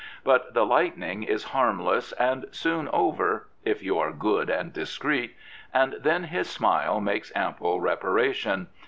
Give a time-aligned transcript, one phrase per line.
[0.23, 5.35] But the lightning is harmless and soon over— if you are good and discreet—
[5.75, 8.67] and then his smile makes ample reparation.